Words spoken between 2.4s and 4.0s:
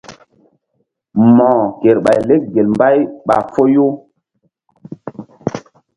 gel mbay ɓa foyu.